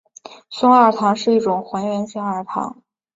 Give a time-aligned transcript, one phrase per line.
[0.49, 2.81] 松二糖是一种还原性二糖。